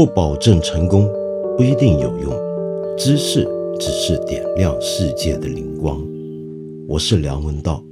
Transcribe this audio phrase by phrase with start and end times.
[0.00, 1.06] 不保证成功，
[1.58, 2.32] 不一定有用。
[2.96, 3.46] 知识
[3.78, 6.02] 只是点亮世界的灵光。
[6.88, 7.84] 我是梁文道。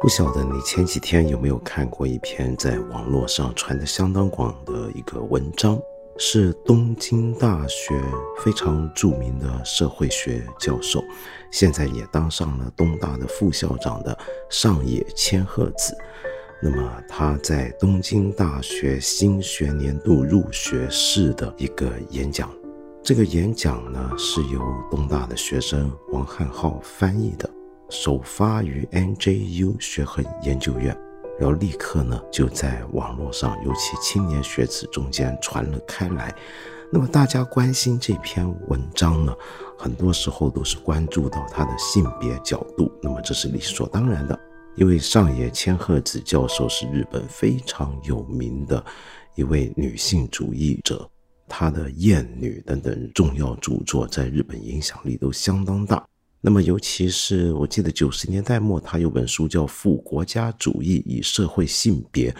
[0.00, 5.78] 不晓得你前几天有没有看过一篇在网络上传的相当广的一个文章？
[6.18, 7.94] 是东京大学
[8.42, 11.00] 非常著名的社会学教授，
[11.52, 14.18] 现在也当上了东大的副校长的
[14.50, 15.96] 上野千鹤子。
[16.62, 22.50] 那么他在东京大学新学年度入学式的一个演讲，
[23.02, 24.60] 这个演讲呢是由
[24.90, 27.48] 东大的学生王汉浩翻译的，
[27.90, 30.96] 首发于 NJU 学恒研究院。
[31.38, 36.34] 然后立刻呢，就在网络上，尤其青年学子中间传了开来。
[36.90, 39.34] 那么大家关心这篇文章呢，
[39.76, 42.90] 很多时候都是关注到他的性别角度。
[43.02, 44.40] 那么这是理所当然的，
[44.76, 48.84] 因为上野千鹤子教授是日本非常有名的
[49.34, 51.10] 一位女性主义者，
[51.48, 56.06] 她的《艳女》等等重要著作在日本影响力都相当大。
[56.42, 62.30] 那么，尤其是我记得九十年代末，他有本书叫《富国家主义与社会性别》。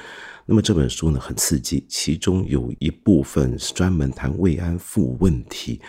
[0.45, 5.81] 那么这本书呢，很刺激，其中有一部分是专门谈慰安妇问题。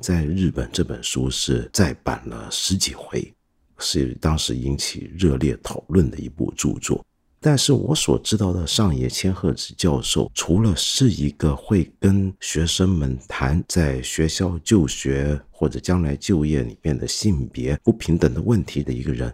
[0.00, 3.30] 在日本，这本书是再版了十几回，
[3.78, 7.04] 是当时引起热烈讨论的一部著作。
[7.38, 19.32] 但是我所知道的上野千鹤子教授，除了是一个会跟学生们谈在学校就学或者将来就业里面的性别不平等的问题的一个人，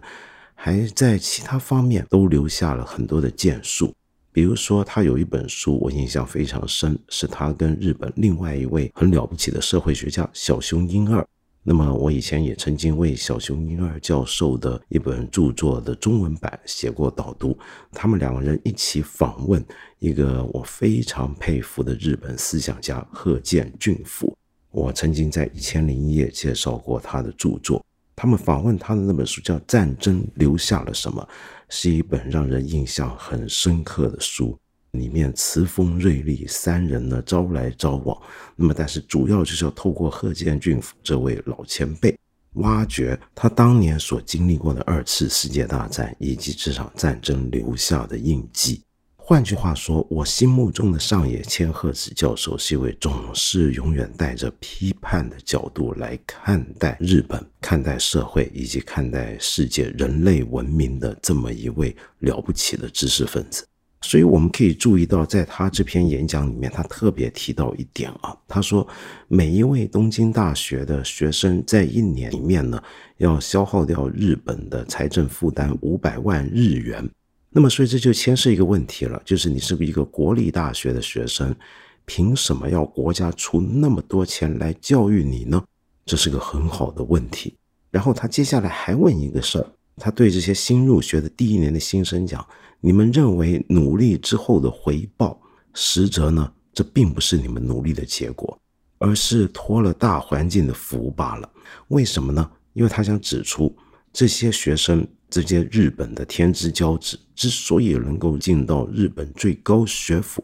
[0.53, 3.91] 还在其他方面都留下了很多的建树。
[4.31, 11.25] 比如说，他有一本书我印象非常深，是他跟日本另外一位很了不起的社会学家小熊英二。
[11.65, 17.57] 那么，我以前也曾经为小熊英二教授的一本著作的中文版写过导读。
[17.93, 19.63] 他们两个人一起访问
[19.99, 24.35] 一个我非常佩服的日本思想家鹤见俊夫。
[24.71, 27.81] 我曾经在《一千零一夜》介绍过他的著作。
[28.13, 31.25] 他们访问他的那本书叫《战争留下了什么》，
[31.69, 34.57] 是一本让人印象很深刻的书。
[34.93, 38.15] 里面词锋锐利，三人呢招来招往，
[38.55, 42.15] 那么但是主要就是要透过贺建俊夫这位老前辈，
[42.53, 48.81] 挖掘他当年所经历过的二次世界大战以及这场战争留下的印记。
[49.15, 63.65] 换句话说，我心目中的上野千鹤子教授是一位总是永远带着批判的角度来看待日本、看待社会以及看待世界人类文明的这么一位了不起的知识分子。
[64.03, 68.85] 所以我们可以注意到，在他这篇演讲里面，他特别提到一点啊，他说
[69.29, 72.83] 每一位东京大学的学生在一年里面呢，
[73.17, 77.09] 要消耗掉日本的财政负担五百万日元。
[77.49, 81.55] 那么，所以这就牵涉一个问题了，就是你是不是一个国立大学的学生，
[82.03, 85.63] 凭什么要国家出那么多钱来教育你呢？
[86.05, 87.55] 这是个很好的问题。
[87.89, 89.65] 然后他接下来还问一个事儿，
[89.95, 92.45] 他对这些新入学的第一年的新生讲。
[92.85, 95.39] 你们认为努力之后的回报，
[95.73, 96.51] 实则呢？
[96.73, 98.59] 这并不是你们努力的结果，
[98.97, 101.49] 而是托了大环境的福罢了。
[101.87, 102.51] 为什么呢？
[102.73, 103.73] 因为他想指出，
[104.11, 110.43] 这些学生，这些日本的天之骄子，之所以能够进到日本最高学府，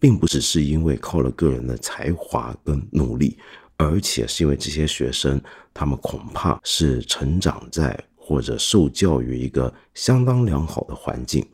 [0.00, 3.38] 并不只是因为靠了个人的才华跟努力，
[3.76, 5.40] 而且是因为这些学生，
[5.72, 11.46] 他们恐怕是成长在或者受教育一个相当良好的环境。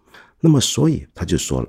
[0.44, 1.68] 那么，所以他就说了，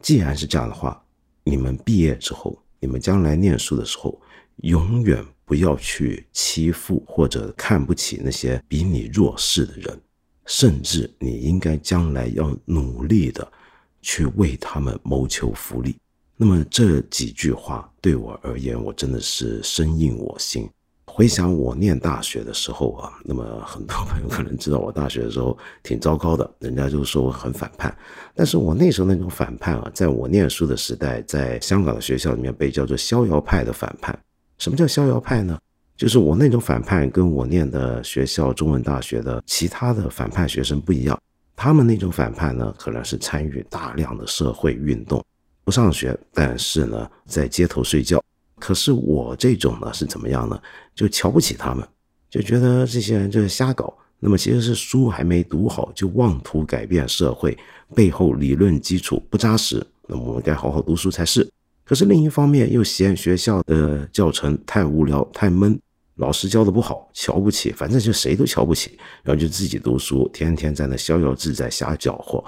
[0.00, 1.04] 既然是这样的话，
[1.42, 4.22] 你们毕业之后，你们将来念书的时候，
[4.58, 10.00] 永远不要去欺负或者看不起那些比你弱势的人，
[10.46, 13.52] 甚至你应该将来要努力的
[14.00, 15.96] 去为他们谋求福利。
[16.36, 20.70] 那么这几句话对我而言，我真的是深印我心。
[21.16, 27.96] 回想我念大学的时候啊，那么很多朋友可能知道我大学的时候挺糟糕的，人家就说我很反叛。
[28.34, 34.18] 但是我那时候那种反叛啊，在我念书的时代，在香港的学校里面被叫做逍遥派的反叛。
[34.58, 35.56] 什么叫逍遥派呢？
[35.96, 41.16] 就是我那种反叛跟我念的学校中文大学的其他的反叛学生不一样。
[41.54, 45.24] 他们那种反叛呢，可能是参与大量的社会运动，
[45.62, 48.20] 不上学，但是呢，在街头睡觉。
[48.58, 50.60] 可是我这种呢是怎么样呢？
[50.94, 51.86] 就瞧不起他们，
[52.30, 53.92] 就觉得这些人就是瞎搞。
[54.20, 57.56] 那么其实是书还没读好就妄图改变社会，
[57.94, 59.84] 背后理论基础不扎实。
[60.06, 61.46] 那么我们该好好读书才是。
[61.84, 65.78] 可是另一方面又嫌学校的教程太无聊、太闷，
[66.14, 67.70] 老师教的不好，瞧不起。
[67.72, 72.42] 反正就谁都瞧不起，然后就自己读书，天天在那逍遥自在瞎搅和。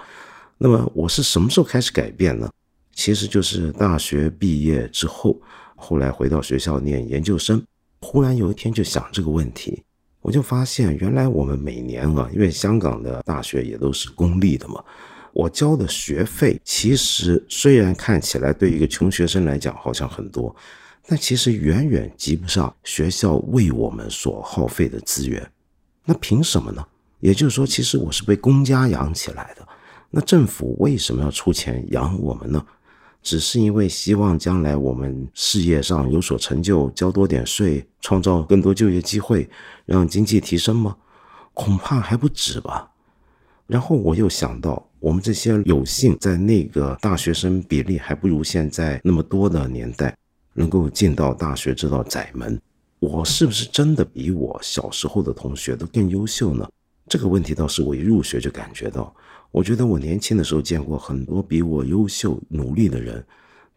[0.56, 2.48] 那么我是什么时候开始改变呢？
[2.94, 5.38] 其实就是大学毕业之后，
[5.76, 7.62] 后来回到学校念研究生，
[8.00, 9.82] 忽然有一天就想这个问题，
[10.20, 14.82] 我就发现原来我们每年啊，因为香港的大学也都是公立的嘛，
[15.32, 20.54] 我交的学费其实虽然看起来对一个穷学生来讲好像很多，
[21.06, 25.46] 但其实远远及不上学校为我们所耗费的资源。
[26.04, 26.84] 那凭什么呢？
[27.20, 29.66] 也就是说，其实我是被公家养起来的。
[30.10, 32.64] 那政府为什么要出钱养我们呢？
[33.26, 39.50] 只是因为希望将来我们事业上有所成就，交多点税，创造更多就业机会，
[39.84, 40.96] 让经济提升吗？
[41.52, 42.88] 恐怕还不止吧。
[43.66, 50.16] 然后我又想到，我们这些有幸在那个大学生比例还不如现在那么多的年代，
[50.54, 52.60] 能够进到大学这道窄门，
[53.00, 56.68] 我是不是真的比我小时候的同学都更优秀呢？
[57.08, 59.14] 这个问题倒是我一入学就感觉到。
[59.52, 63.24] 我觉得我年轻的时候见过很多比我优秀、努力的人，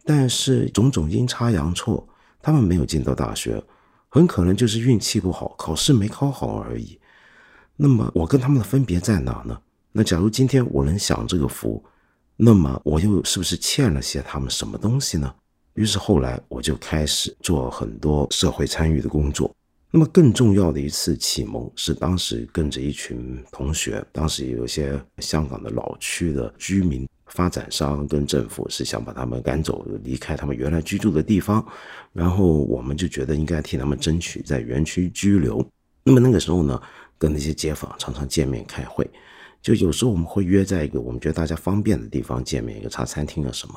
[0.04, 2.06] 但是种种阴差阳错，
[2.42, 3.62] 他们没有进到大学，
[4.08, 6.98] 很可能就是运气不好，考试没考好而已。
[7.76, 9.58] 那么我跟他们的分别在哪呢？
[9.92, 11.82] 那假如今天我能享这个福，
[12.36, 15.32] 那么我又是不是欠了些他们什么东西呢？
[15.74, 19.54] 于是后来我就开始做很多社会参与的工作。
[19.92, 31.66] 那么更重要的一次启蒙是当时跟着一群同学，当时有些香港的老区的居民、发展商跟政府是想把他们赶走，离开他们原来居住的地方，
[32.12, 35.64] 然后我们就觉得应该替他们争取在园区居留。
[36.04, 36.80] 那么那个时候呢，
[37.18, 39.04] 跟那些街坊常常见面开会，
[39.60, 43.74] 就有时候我们会约在一个我们觉得大家方便的地方见面，一个茶餐厅啊什么。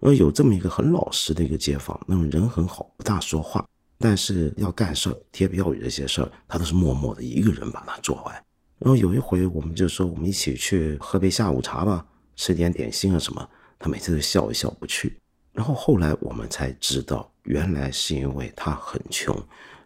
[0.00, 3.64] 而有这么一个很老实的一个街坊，那么人很好，不大说话。
[3.98, 8.34] 但是要干事、贴标语这些事儿，他都是默默的一个人把它做完。
[8.78, 12.04] 然后有一回，我们就说我们一起去喝杯下午茶吧，
[12.36, 13.48] 吃点点心啊什么。
[13.78, 15.16] 他每次都笑一笑不去。
[15.52, 19.34] 然后后来我们才知道，原来是因为他很穷，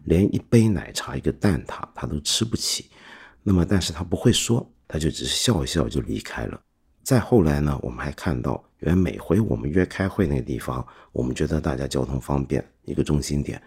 [0.05, 2.89] 连一杯奶茶、一个蛋挞他都吃不起。
[3.43, 6.59] 那么，但是他不会说，他就只是笑一笑就离开了。
[7.03, 13.61] 再后来呢，我们还看到，原来每回我们约开会那个地方，我们觉得大家交通方便，一个中心点。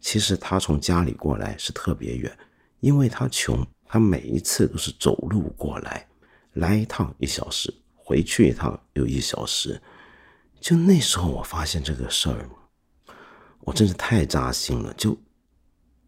[0.00, 2.36] 其实他从家里过来是特别远，
[2.80, 6.06] 因为他穷，他每一次都是走路过来，
[6.52, 9.80] 来一趟一小时，回去一趟又一小时。
[10.60, 12.48] 就那时候我发现这个事儿，
[13.60, 14.92] 我真是太扎心了。
[14.94, 15.16] 就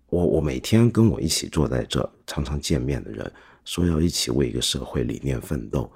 [0.08, 3.30] 我我每天跟我一起坐在这常常见面的人，
[3.64, 5.90] 说要一起为一个社会理念奋斗，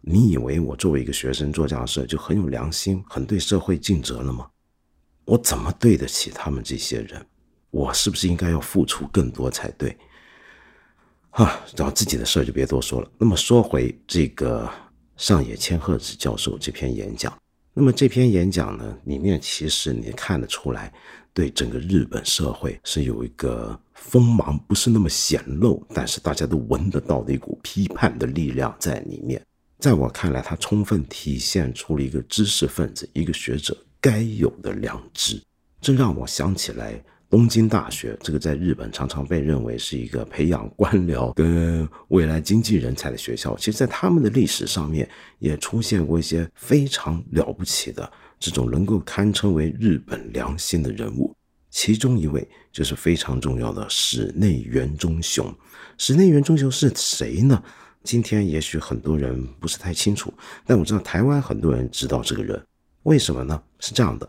[0.00, 4.48] 你以为我作为一个学生做这样事就很有良心，很对社会尽责了吗？
[5.24, 7.26] 我怎么对得起他们这些人？
[7.76, 9.94] 我是不是应该要付出更多才对？
[11.32, 13.10] 啊，找自己的事儿就别多说了。
[13.18, 14.66] 那么说回这个
[15.18, 17.30] 上野千鹤子教授这篇演讲，
[17.74, 20.90] 那么这篇演讲呢，里面其实你看得出来，
[21.34, 29.38] 对整个日本社会是有一个锋芒，不是那么显露，但是大家都闻得到的一股批判的力量在里面。
[29.78, 35.38] 在我看来，它充分体现出了一个知识分子、一个学者该有的良知。
[35.78, 36.98] 这让我想起来。
[37.28, 45.08] 东京大学这个在日本常常被认为是一个培养官僚跟未来经济人才的学校，其实，在他们的历史上面
[45.40, 51.34] 也出现过一些非常了不起的这种能够堪称为日本良心的人物，
[51.70, 55.52] 其中一位就是非常重要的室内元忠雄。
[55.98, 57.62] 室内元忠雄是谁呢？
[58.04, 60.32] 今天也许很多人不是太清楚，
[60.64, 62.64] 但我知道台湾很多人知道这个人，
[63.02, 63.60] 为什么呢？
[63.80, 64.28] 是这样的。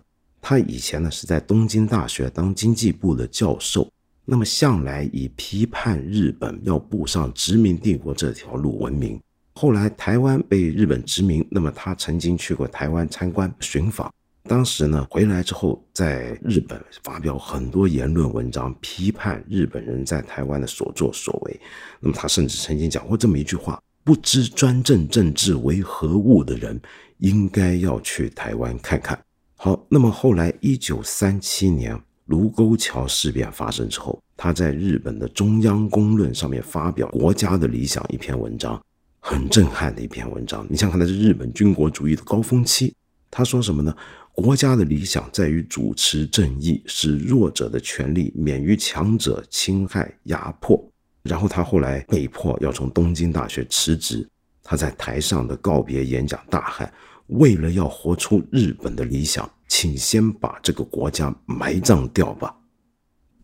[0.49, 3.85] 他以前呢是在东京大学当经济部的教授，
[4.23, 9.19] 那么向来以批判日本要步上殖民帝国这条路闻名。
[9.55, 14.09] 后来台湾被日本殖民，那么他曾经去过台湾参观寻访，
[14.43, 21.59] 当时呢回来之后，在日本发表很多言论文章，批判日本人在台湾的所作所为。
[21.99, 26.79] 那么他甚至曾经讲过这么一句话：不知专政政治为何物的人，
[27.17, 29.19] 应该要去台湾看看。
[29.59, 38.79] 好，那么后来，一九三七年卢沟桥事变发生之后，他在日本的中央公论上面发表《国家的理想》一篇文章，
[39.19, 40.63] 很震撼的一篇文章。
[40.69, 42.93] 你想看，他是日本军国主义的高峰期。
[43.31, 43.93] 他说什么呢？
[44.31, 50.79] 国家的理想在于主持正义，使弱者的权利免于强者侵害压迫。
[51.23, 54.29] 然后他后来被迫要从东京大学辞职，
[54.61, 56.93] 他在台上的告别演讲大喊。
[57.27, 62.55] 为了要活出日本的理想，请先把这个国家埋葬掉吧。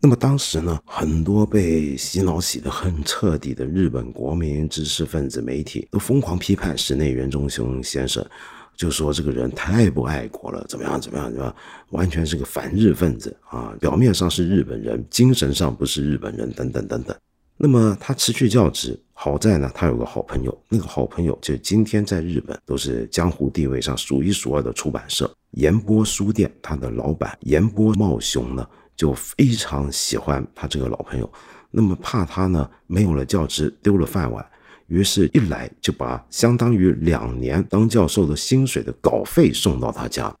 [0.00, 8.22] 那么当时呢，很多被洗脑洗得很彻底的日本国民知识分子、媒体都疯狂批判室内元忠雄先生，
[8.76, 11.56] 就说这个人太不爱国了，怎么样怎么样怎么样，
[11.90, 13.74] 完全是个反日分子啊！
[13.80, 17.16] 表面上是日本人，精神上不是日本人，等等等等。
[17.56, 28.66] 那么他辞去教职，好在呢，他有个好朋友，那个好朋友就今天在日本都是江湖地位上数一数二的出版社岩波书店，他的老板岩波茂雄呢。
[28.96, 31.28] 就非常喜欢他这个老朋友，
[31.72, 34.46] 那么怕他呢没有了教职丢了饭碗，
[34.86, 40.32] 于是一来就把相当于两年当教授的薪水的稿费送到他家。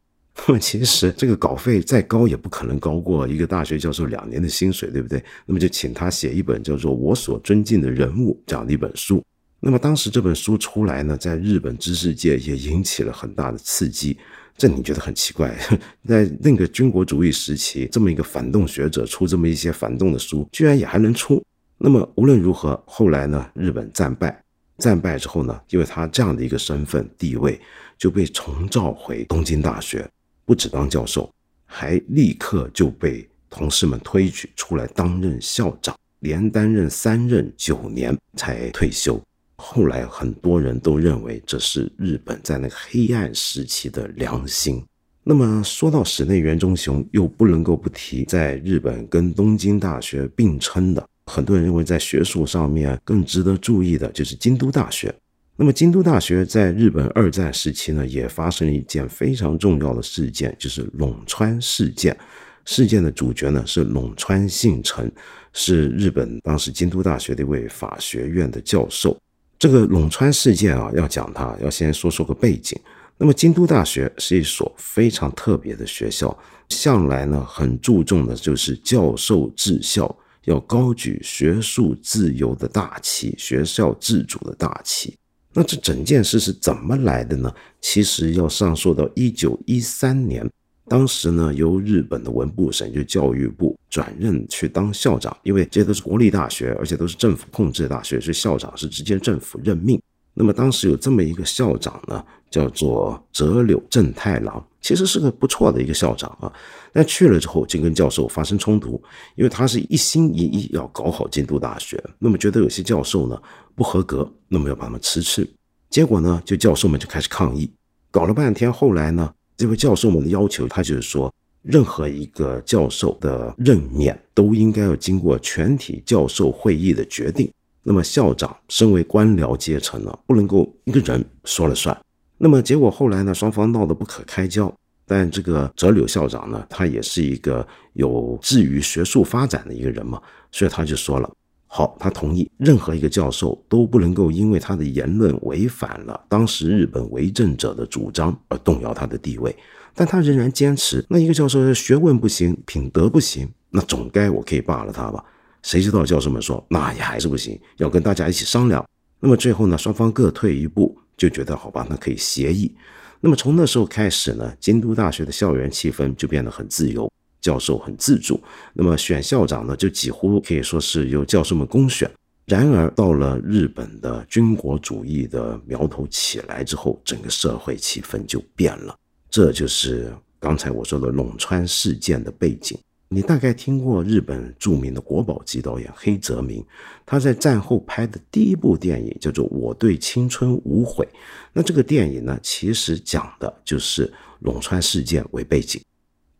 [0.46, 5.22] 那 么其实这个稿费再高也不可能高过一个大学教授两年的薪水，对不对？
[5.46, 9.22] 那么就请他写一本叫做《我所尊敬的人物》这样的一本书。
[9.60, 14.18] 那么当时这本书出来呢，在日本知识界也引起了很大的刺激。
[14.56, 15.56] 这你觉得很奇怪，
[16.06, 21.42] 在那个军国主义时期，这么一个反动学者出这么一些反动的书，居然也还能出。
[21.78, 24.44] 那么无论如何，后来呢，日本战败，
[24.78, 27.60] 战败之后呢，因为他这样的一个身份地位，
[27.98, 30.08] 就被重召回东京大学，
[30.44, 31.30] 不止当教授，
[31.64, 39.20] 还立刻就被同事们推举出来担任校长，连担任三任九年才退休。
[39.56, 44.84] 后来很多人都认为这是日本在那个黑暗时期的良心。
[45.22, 55.14] 那么说到室内元忠雄，又不能够不提在日本跟东京大学并称的，很多人认为在学术上面更值得注意的就是京都大学。
[55.56, 62.16] 那么京都大学在日本二战时期呢，也发生了一件非常重要的事件，就是陇川事件。
[62.64, 65.08] 事件的主角呢是陇川信成，
[65.52, 69.16] 是日本当时京都大学的一位法学院的教授。
[69.56, 72.76] 这个陇川事件啊，要讲它，要先说说个背景。
[73.16, 76.36] 那么，京都大学是一所非常特别的学校，
[76.68, 80.12] 向来呢很注重的就是教授治校，
[80.46, 85.16] 要高举学术自由的大旗，学校自主的大旗。
[85.54, 87.50] 那这整件事是怎么来的呢？
[87.80, 90.46] 其实要上溯到一九一三年。
[90.86, 99.98] 当时呢，由日本的文部省就教育部转任去当校长，因为这些都是国立大学，而且都是政府控制的大学，所以校长是直接政府任命。
[100.34, 102.22] 那么当时有这么一个校长呢，
[102.54, 106.52] 叫做折柳正太郎，其实是个不错的一个校长啊。
[106.92, 109.02] 但去了之后就跟教授发生冲突，
[109.34, 113.36] 因为他是一心一意要搞好京都大学，那么觉得有些教授呢
[113.74, 115.50] 不合格，那么要把他们辞去。
[115.90, 117.68] 结果呢，就教授们就开始抗议，
[118.12, 119.32] 搞了半天，后来呢。
[119.56, 121.32] 这位教授们的要求，他就是说，
[121.62, 127.48] 任何一个教授的任免都应该要经过全体教授会议的决定。
[127.84, 131.96] 那么校长身为官僚阶层呢，不能够一个人说了算。
[132.44, 134.70] 那么结果后来呢，双方闹得不可开交。
[135.06, 140.20] 但这个泽柳校长呢，他也是一个有志于学术发展的一个人嘛，
[140.52, 141.30] 所以他就说了。
[141.66, 149.56] 好，他同意任何一个教授都不能够因为他的言论违反了当时日本为政者的主张而动摇他的地位，
[149.94, 155.24] 但他仍然坚持，那一个教授学问不行，品德不行，那总该我可以罢了他吧？
[155.62, 158.86] 谁知道教授们说那也还是不行，要跟大家一起商量。
[159.18, 162.74] 那么最后呢，双方各退一步，就觉得好吧，那可以协议。
[163.20, 167.10] 那么从那时候开始呢，京都大学的校园气氛就变得很自由。
[167.40, 168.42] 教授很自主，
[168.72, 172.10] 那么选校长呢，就几乎可以说是由教授们公选。
[172.46, 178.96] 然而，到了日本的军国主义的苗头起来之后，整个社会气氛就变了。
[179.28, 182.78] 这就是刚才我说的陇川事件的背景。
[183.14, 186.64] 你大概听过日本著名的国宝级导演黑泽明，
[187.06, 191.06] 他在战后拍的第一部电影叫做《我对青春无悔》。
[191.52, 195.80] 那这个电影呢，其实讲的就是陇川事件为背景。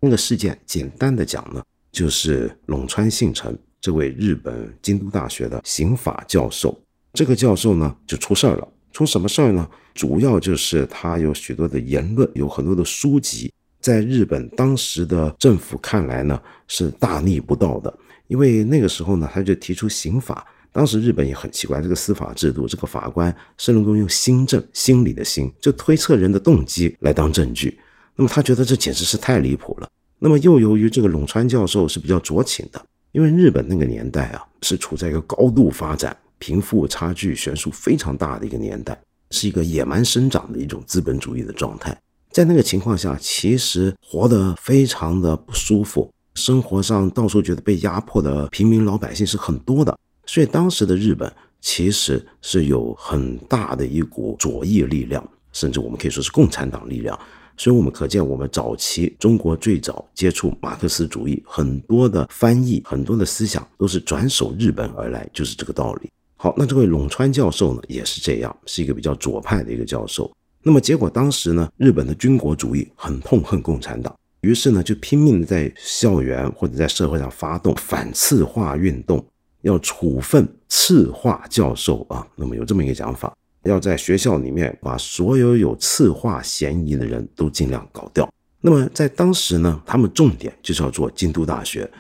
[0.01, 1.63] 那个事件简单的讲呢，
[1.93, 6.77] 就是陇川信成这位日本京都大学的刑法教授，
[7.13, 8.69] 这个教授呢就出事儿了。
[8.91, 9.69] 出什么事儿呢？
[9.95, 13.53] 主要就是他有许多的言论，有很多的书籍，
[13.85, 17.93] 在日本当时的政府看来呢是大逆不道的。
[18.29, 20.47] 因为那个时候呢，他就提出刑法。
[20.73, 27.79] 当时日本也很奇怪，这个司法制度，这个法官是能够用心证，心理的心，就推测人的动机来当证据。
[28.17, 29.89] 那么他觉得这简直是太离谱了。
[30.19, 38.99] 那么又由于这个陇川教授是比较酌情的，因为日本那个年代啊是处在一个高度发展、贫富差距悬殊非常大的一个年代，
[39.31, 41.95] 是一个野蛮生长的一种资本主义的状态。
[42.35, 49.97] 在那个情况下，其实活得非常的不舒服，生活上到处觉得被压迫的平民老百姓是很多的。
[50.27, 57.17] 所以当时的日本其实是有很大的一股左翼力量，甚至我们可以说是共产党力量。
[57.57, 66.11] 所以我们可见，我们早期中国最早接触马克思主义，很多的翻译，很多的思想都是转手日本而来，就是这个道理。
[66.35, 70.29] 好，那这位陇川教授呢，也是这样，是一个比较左派的一个教授。
[70.67, 79.25] 那么结果当时呢，日本的军国主义很痛恨共产党，于是呢就拼命的在校园或者在社会上发动反刺化运动，
[79.61, 82.27] 要处分刺化教授啊。
[82.35, 83.33] 那么有这么一个讲法。
[83.65, 88.31] 要在学校里面把所有有刺化嫌疑的人都尽量搞掉。
[88.61, 91.91] 那么在当时呢，他们重点就是要做京都大学，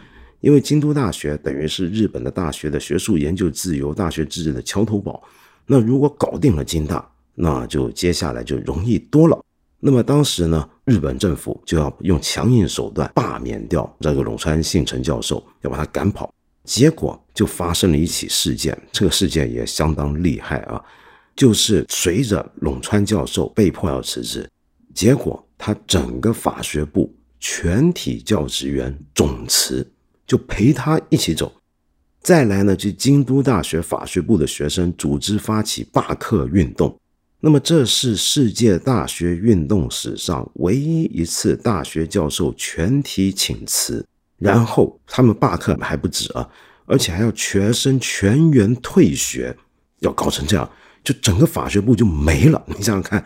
[0.40, 5.22] 因为京都大学等于是日本的大学的学术研究自由、大学制的桥头堡。
[5.66, 9.40] 那如果搞定了京大，那就接下来就容易多了。
[9.80, 16.32] 那么当时呢，日本政府就要用强硬手段罢免掉这个陇川幸成教授，要把他赶跑。
[16.64, 20.82] 结果就发生了一起事件，这个事件也相当厉害啊。
[21.36, 24.48] 就是随着陇川教授被迫要辞职，
[24.94, 29.86] 结果他整个法学部全体教职员总辞，
[30.26, 31.52] 就陪他一起走。
[32.22, 36.98] 再来呢，就京都大学法学部的学生组织发起罢课运动。
[37.44, 44.02] 那么这是世界大学运动史上唯一一次大学教授全体请辞，
[44.38, 46.48] 然后他们罢课还不止啊，
[46.86, 49.54] 而且还要学生全员退学，
[49.98, 50.66] 要搞成这样。
[51.04, 53.22] 就整个法学部就没了，你想想看，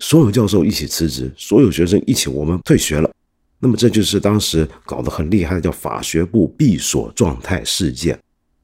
[0.00, 3.08] 所有教授一起辞职，所有学生一起我们退学了，
[3.60, 8.18] 那么这就是当时搞得很厉害的叫法学部闭锁状态事件。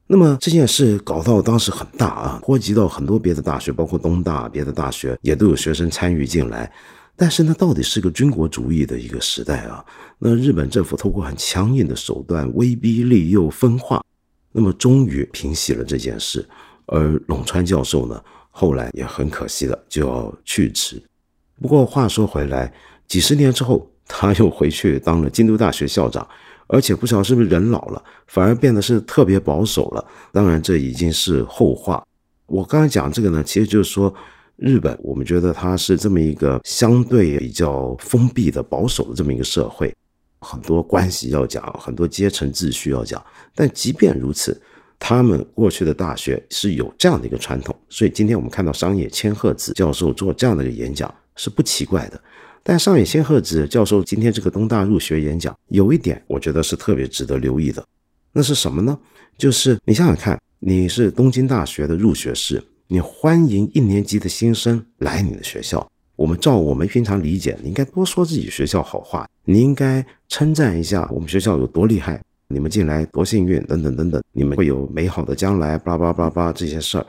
[0.07, 6.71] 那么这件事搞到当时很大啊，波及到很多别的大学，包括东大别的大学也都有学生参与进来。
[7.15, 9.83] 但是呢，到底是个军国主义的一个时代啊，
[10.17, 14.03] 那日本政府透过很强硬的手段威逼利诱分化，
[14.51, 16.47] 那么终于平息了这件事。
[16.85, 18.23] 而陇川教授呢？
[18.49, 20.99] 后来也很可惜的就要去职。
[21.61, 22.73] 不过话说回来，
[23.07, 26.27] 几十年之后，他又回去当了京都大学校长，
[26.67, 30.05] 而且不晓得是不是人老了，反而变得是特别保守了。
[30.31, 32.05] 当然，这已经是后话。
[32.45, 34.13] 我刚才讲这个呢，其实就是说，
[34.55, 39.93] 日本我们觉得它是这么一个相对比较封闭的保守的这么一个社会，
[40.41, 43.23] 很多关系要讲，很多阶层秩序要讲。
[43.55, 44.61] 但即便如此。
[44.99, 52.19] 他们过去的大学是有这样的一个传统，所以今天我们看到商野千鹤子教授做这样的一个演讲是不奇怪的。
[52.69, 57.81] 但上野千鹤子教授今天这个东大入学演讲，有一点我觉得是特别值得留意的，
[58.33, 58.99] 那是什么呢？
[59.37, 72.21] 就是你想想看，你是东京大学的入学式，你欢迎一年级的新生来你的学校，我们照我们平常理解，你应该多说自己学校好话，你应该称赞一下我们学校有多厉害。
[72.49, 77.07] 你们进来多幸运，等等等等，你们会有美好的将来，叭叭叭叭这些事儿。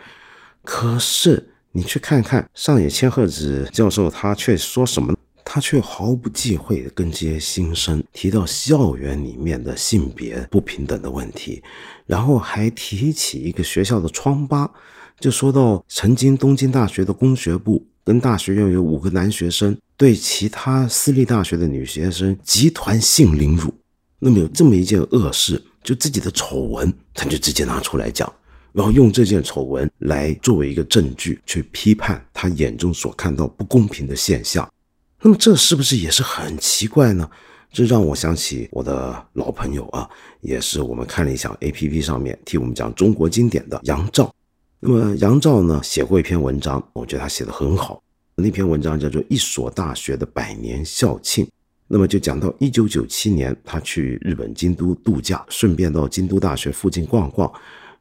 [0.63, 5.13] 可是你去看看上野千鹤子教授，他却说什么？
[5.59, 11.61] 他却毫不忌讳的跟这些新生提到校园里面的性别不平等的问题，
[12.07, 14.71] 然后还提起一个学校的疮疤，
[15.19, 23.75] 就说到曾经东京大学的工学部跟大学院有五个男学生对其他私立大学的女学生集团性凌辱。
[24.21, 28.33] 那么有这么一件恶事，就自己的丑闻，他就直接拿出来讲，
[28.73, 34.71] 然后用这件丑闻来作为一个证据去批判他眼中所看到不公平的现象。
[35.21, 37.29] 那么这是不是也是很奇怪呢？
[37.73, 40.09] 这让我想起我的老朋友啊，
[40.41, 44.33] 也是我们看了一下 A P P 上面替我们讲中国经典的杨照。
[44.81, 48.01] 那么杨照呢写过一篇文章，我觉得他写的很好，
[48.37, 51.45] 那篇文章叫做《一所大学的百年校庆》。
[51.89, 57.53] 那么就讲到一九九七年，他去日本京都度假，顺便到京都大学附近逛逛，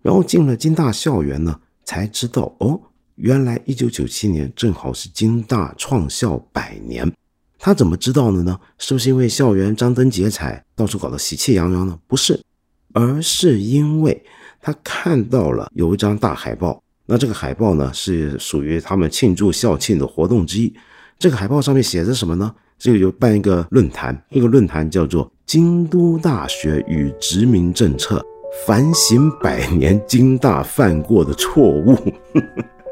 [0.01, 2.79] 然后进了京大校园呢，才知道哦，
[3.17, 7.11] 原来一九九七年正好是京大创校百年。
[7.57, 8.59] 他怎么知道的呢？
[8.77, 11.97] 是不是因为校园张灯结彩，到处搞得喜气洋洋呢？
[12.05, 12.39] 不是，
[12.93, 14.23] 而是因为
[14.61, 20.71] 他看到了有一张大海报，那这个海报呢是属于他们庆祝校庆的活动之一。
[21.17, 22.53] 这个海报上面写着什么呢？
[22.77, 28.23] 这个有办一个论坛，这个论坛叫做“京都大学与殖民政策
[28.67, 31.97] 反省百年京大犯过的错误”。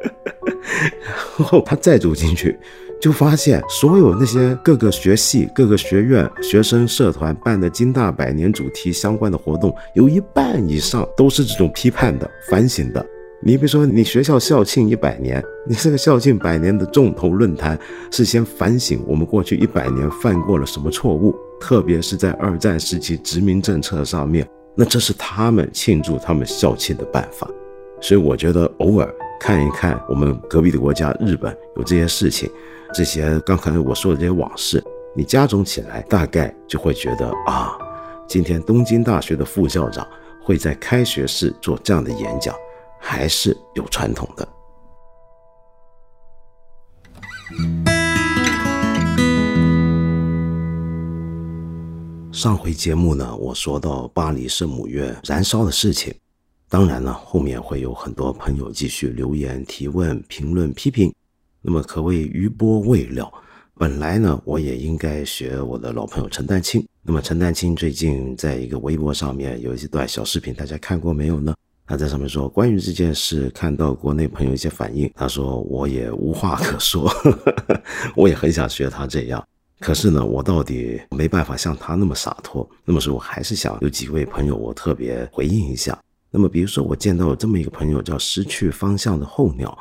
[1.38, 2.58] 然后他再走进去，
[3.02, 13.06] 就发现所有那些各个学系、各个学院、学生社团办的金大百年主题相关的活动，有一半以上都是这种批判的、反省的。
[13.42, 17.78] 你比如说，你学校校庆一百年，你这个校庆百年的重头论坛
[18.10, 27.48] 是先反省我们过去一百年犯过了什么错误，特别是在二战时期殖民政策上面，那这是他们庆祝他们校庆的办法。
[28.02, 32.50] 所以我觉得偶尔看一看我们隔壁的国家日本有这些事情，
[32.94, 34.84] 这些刚才我说的这些往事，
[35.16, 37.78] 你加总起来，大概就会觉得啊，
[38.28, 40.08] 今天东京大学的副校长
[40.44, 42.56] 会在开学式做这样的演讲，
[43.00, 44.48] 还是有传统的。
[52.32, 56.14] 上回节目呢，我说到巴黎圣母院燃烧的事情，
[56.68, 61.14] 当然了，后面会有很多朋友继续留言、提问、评论、批评，
[61.62, 63.32] 那么可谓余波未了。
[63.78, 66.86] 本来呢，我也应该学我的老朋友陈丹青。
[67.04, 71.54] 那么陈丹青最近在一个微博上面有一段小视频，大家看过没有呢？
[71.86, 77.12] 他在上面说，关于这件事，看到国内朋友一些反应，他说我也无话可说，
[78.18, 79.46] 我也很想学他这样。
[79.80, 82.68] 可是呢，我到底没办法像他那么洒脱。
[82.86, 85.96] 那么说，我还是想有几位朋友，我特别回应一下。
[86.38, 89.78] 那么，比如说，我见到有这么一个朋友叫失去方向的候鸟。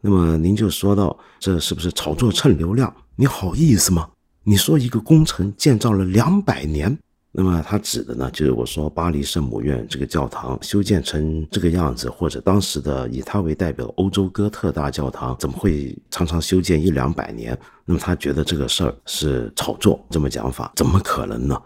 [0.00, 2.90] 那么，您就说到，这是不是炒作蹭流量？
[3.14, 4.08] 你好意思吗？
[4.42, 6.98] 你说一个工程建造了两百年。
[7.30, 17.56] 那么他指的呢，就是我说巴黎圣母院这个教堂修建成这个样子，或者当时的以他为代表的欧洲哥特大教堂怎么会常常修建一两百年？
[17.84, 21.62] 那么他觉得这个事儿是炒作，这么讲法怎么可能呢？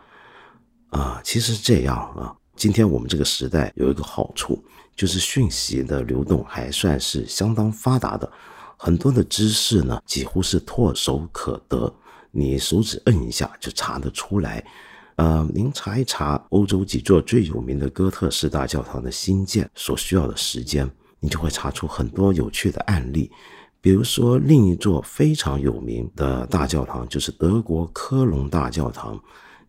[0.91, 4.63] 啊，其实这样啊，今天我们这个时代有一个好处，
[4.95, 8.31] 就是讯息的流动还算是相当发达的，
[8.77, 11.93] 很多的知识呢几乎是唾手可得，
[12.31, 14.65] 你手指摁一下就查得出来。
[15.17, 20.89] 呃，您查一查欧洲几座最有名的哥特式大教堂的新建所需要的时间，
[21.21, 23.31] 你就会查出很多有趣的案例。
[23.81, 29.21] 比如说，另一座非常有名的大教堂就是德国科隆大教堂。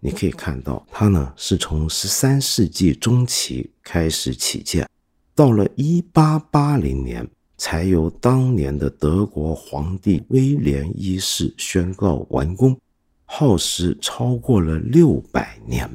[0.06, 4.86] 你可以看到，它呢是从十三世纪中期开始起建，
[5.34, 12.78] 到了一八八零年才由当年的德国皇帝威廉一世宣告完工。
[13.24, 15.90] 耗时超过了六百年，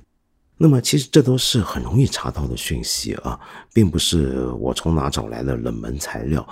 [0.56, 3.38] 那么其实这都是很容易查到的讯息啊，
[3.74, 6.48] 并不是我从哪找来的冷门材料。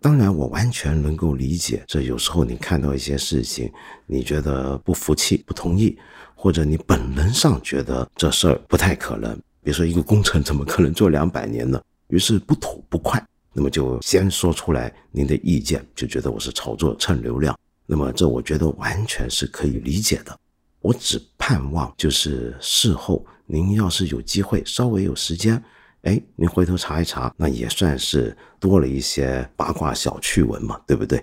[0.00, 3.72] 当然，我完全能够理解，这有时候你看到一些事情，
[4.06, 5.96] 你觉得不服气、不同意，
[6.36, 9.34] 或者你本能上觉得这事儿不太可能。
[9.62, 11.82] 比如说，一个工程怎么可能做两百年呢？
[12.06, 13.20] 于是不吐不快，
[13.52, 17.58] 那么就先说出来您的意见，就觉得我是炒作蹭流量。
[17.84, 20.38] 那么这我觉得完全是可以理解的，
[20.80, 25.60] 我只盼望就是事后您要是有机会稍微有时间，
[26.02, 31.20] 哎，您回头查一查，那也算是多了一些八卦小趣闻嘛，对不对？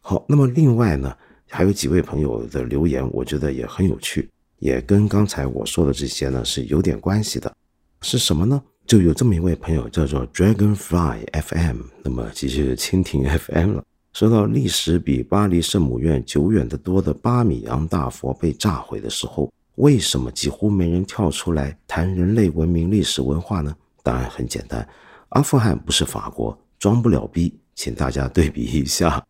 [0.00, 1.16] 好，那么另外呢，
[1.48, 4.28] 还有几位朋友的留言，我觉得也很有趣，
[4.64, 7.54] 也跟刚才我说的这些呢是有点关系的，
[8.00, 8.62] 是什么呢？
[8.86, 13.84] 就有这么一位朋友叫做 Dragonfly FM，那么其实蜻蜓 FM 了。
[14.14, 23.76] 说到历史比巴黎圣母院久远得多的巴米扬大佛被炸毁的时候，为什么几乎没人跳出来谈人类文明历史文化呢？
[24.02, 24.88] 答案很简单，
[25.28, 29.22] 阿富汗不是法国，装不了逼，请大家对比一下。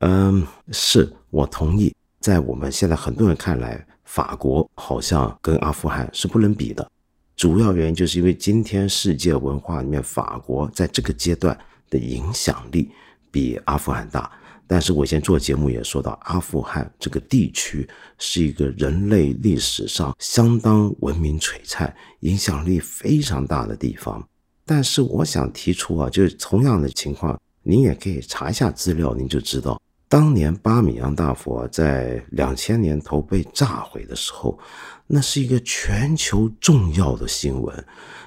[0.00, 6.86] 嗯，是我同意，在我们现在很多人看来，法国好像跟阿富汗是不能比的。
[7.34, 12.90] 主要原因就是因为今天世界文化里面，法国在这个阶段的影响力。
[13.30, 14.30] 比阿富汗大，
[14.66, 24.22] 但是我以前做节目也说到，阿富汗这个地区是一个人类历史上相当文明璀璨、影响力非常大的地方。
[24.66, 29.80] 但是我想提出啊，就是同样的情况，您也可以查一下资料，您就知道，
[30.12, 34.58] 当年巴米扬大佛在两千年头被炸毁的时候，
[35.06, 37.84] 那是一个全球重要的新闻。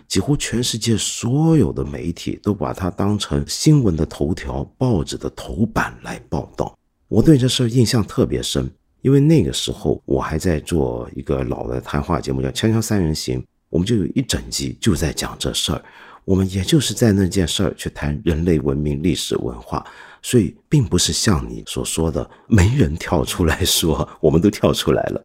[0.08, 6.76] 几乎全世界所有的媒体都把它当成新闻的头条、报纸的头版来报道。
[7.08, 8.68] 我对这事儿印象特别深，
[9.04, 15.80] 因为那个时候我还在做一个老的谈话节目，叫《锵锵三人行》，我们就有一整集就在讲这事儿。
[16.24, 19.86] 我们也就是在那件事儿去谈人类文明、历史文化，
[20.26, 25.24] 所以并不是像你所说的没人跳出来说，我们都跳出来了。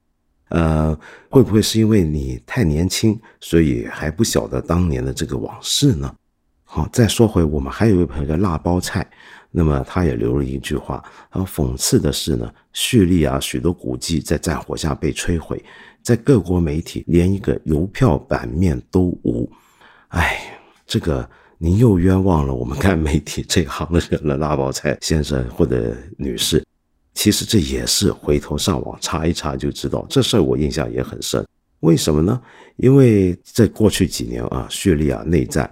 [0.50, 6.14] 呃，会不会是因为你太年轻，所以还不晓得当年的这个往事呢？
[6.64, 9.10] 好，再说回我们还有一位朋友叫辣包菜，
[9.50, 15.64] 那么他也留了一句话，他：“讽刺的是呢，叙利亚许多古迹在战火下被摧毁，
[16.02, 19.50] 在各国媒体连一个邮票版面都无。”
[20.08, 21.26] 哎，这个
[21.62, 26.66] 您又冤枉了我们干媒体这行的人了，拉包菜先生或者女士。
[27.12, 31.46] 其实这也是回头上网查一查就知道，这事儿我印象也很深。
[31.80, 32.40] 为什么呢？
[32.76, 35.70] 因为在过去几年啊，叙利亚内战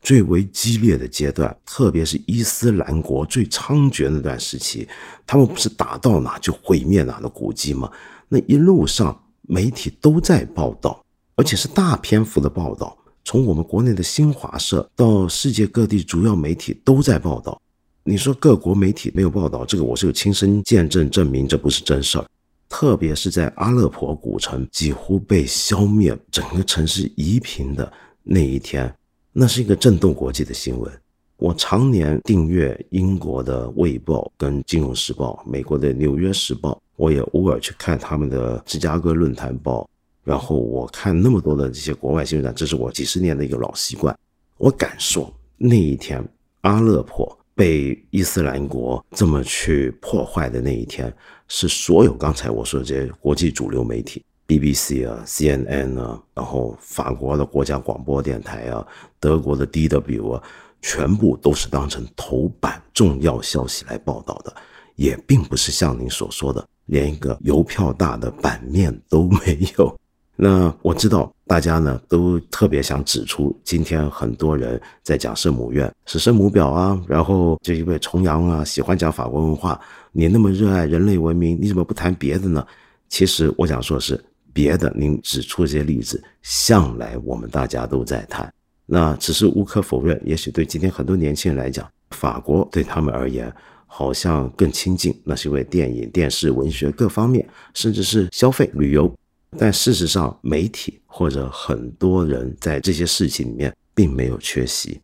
[0.00, 4.88] 最为激烈的阶段，特别是伊斯兰国最猖獗那段时期，
[5.26, 7.92] 他们不是打到哪就毁灭哪的古迹吗？
[8.26, 12.96] 那一路上媒体都在报道，而且是大篇幅的报道。
[13.26, 17.60] 从我们国内的新华社到世界各地主要媒体都在报道。
[18.04, 22.24] 你说各国媒体没有报道，这个我是有亲身见证证明，这不是真事儿。
[22.68, 28.94] 特别是在阿勒颇古城几乎被消灭、整个城市夷平的那一天，
[29.32, 30.88] 那是一个震动国际的新闻。
[31.36, 39.82] 我常年订阅英国的《卫报》跟《金融时报》，美国的《纽约时报》，我也偶尔去看他们的《芝加哥论坛报》。
[40.26, 44.12] 然后我看那么多的这些国外新闻，这是我几十年的一个老习惯。
[44.56, 46.20] 我敢说，那一天
[46.62, 51.14] 阿勒颇被伊斯兰国这么去破坏的那一天，
[51.46, 58.84] 是所有刚才我说的这些国际主流媒体，BBC 啊、CNN 啊，然后法国的国家广播电台啊、
[59.20, 60.42] 德国的 DW 啊，
[60.82, 64.52] 全部都是当成头版重要消息来报道的，
[64.96, 69.96] 也并不是像您所说的，连一个邮票大的版面都没有。
[70.38, 79.80] 那我知道大家呢都特别想指出，今天很多人在讲圣母院是圣母婊啊，然后就因为重阳啊喜欢讲法国文化，
[80.12, 82.64] 你那么热爱人类文明，你怎么不谈别的呢？
[83.08, 84.22] 其实我想说是
[84.52, 88.52] 别的，您指出这些例子，向来我们大家都在谈，
[88.84, 93.50] 那只是无可否认，也许对今天很多年轻人来讲，法国对他们而言
[93.86, 99.10] 好像更亲近，那是因为电影、电视、文学各方面，甚至是消费、旅游。
[99.58, 105.00] 但事实上，媒体或者很多人在这些事情里面并没有缺席。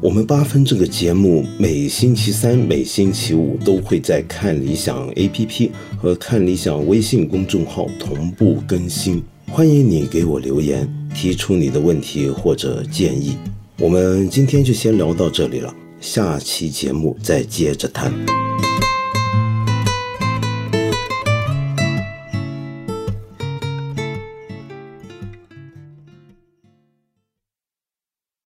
[0.00, 13.36] 我们八分这个节目每星期三、每星期五都会在看理想 APP 和看理想微信公众号同步更新，欢迎你给我留言，提出你的问题或者建议。
[13.78, 18.12] 我们今天就先聊到这里了，下期节目再接着谈。